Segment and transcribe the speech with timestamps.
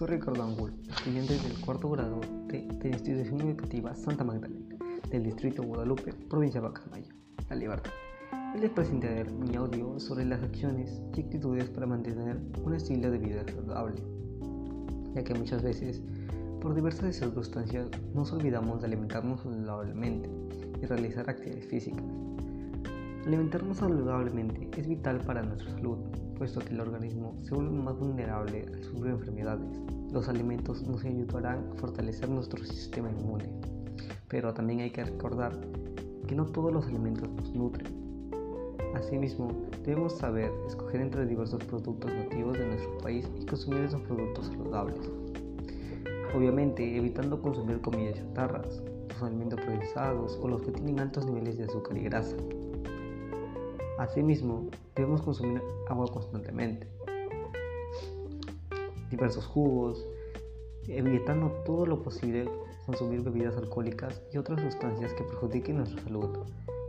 [0.00, 4.74] Soy Ricardo Angul, estudiante del cuarto grado de, la Institución Educativa Santa Magdalena,
[5.10, 7.12] del Distrito Guadalupe, provincia de Bacamayo,
[7.50, 7.92] La Libertad.
[8.58, 13.44] Les presentaré mi audio sobre las acciones y actitudes para mantener un estilo de vida
[13.44, 14.02] saludable,
[15.14, 16.00] ya que muchas veces,
[16.62, 20.30] por diversas circunstancias, nos olvidamos de alimentarnos saludablemente
[20.80, 22.06] y realizar actividades físicas.
[23.26, 25.98] Alimentarnos saludablemente es vital para nuestra salud,
[26.38, 29.68] puesto que el organismo se vuelve más vulnerable al sufrir enfermedades.
[30.10, 33.50] Los alimentos nos ayudarán a fortalecer nuestro sistema inmune,
[34.28, 35.52] pero también hay que recordar
[36.26, 37.88] que no todos los alimentos nos nutren.
[38.94, 39.52] Asimismo,
[39.84, 45.10] debemos saber escoger entre diversos productos nativos de nuestro país y consumir esos productos saludables.
[46.34, 51.64] Obviamente, evitando consumir comidas chatarras, los alimentos procesados o los que tienen altos niveles de
[51.64, 52.36] azúcar y grasa.
[54.00, 56.88] Asimismo, debemos consumir agua constantemente,
[59.10, 60.08] diversos jugos,
[60.88, 62.48] evitando todo lo posible
[62.86, 66.30] consumir bebidas alcohólicas y otras sustancias que perjudiquen nuestra salud.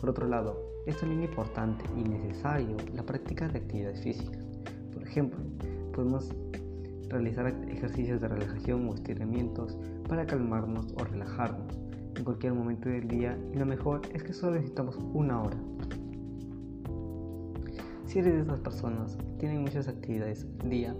[0.00, 4.44] Por otro lado, es también importante y necesario la práctica de actividades físicas.
[4.92, 5.38] Por ejemplo,
[5.94, 6.28] podemos
[7.08, 11.72] realizar ejercicios de relajación o estiramientos para calmarnos o relajarnos
[12.16, 15.56] en cualquier momento del día y lo mejor es que solo necesitamos una hora.
[18.06, 20.96] Si eres de esas personas que tienen muchas actividades al día,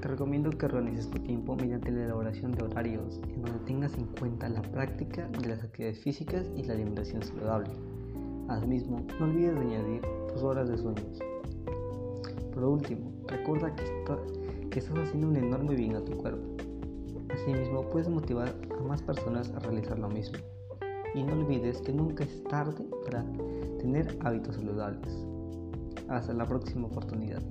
[0.00, 4.06] te recomiendo que organices tu tiempo mediante la elaboración de horarios en donde tengas en
[4.06, 7.70] cuenta la práctica de las actividades físicas y la alimentación saludable.
[8.48, 11.18] Asimismo, no olvides de añadir tus horas de sueños.
[12.54, 13.84] Por último, recuerda que,
[14.70, 16.56] que estás haciendo un enorme bien a tu cuerpo.
[17.34, 20.38] Asimismo, puedes motivar a más personas a realizar lo mismo.
[21.14, 23.22] Y no olvides que nunca es tarde para
[23.78, 25.33] tener hábitos saludables.
[26.08, 27.42] Hasta la próxima oportunidad.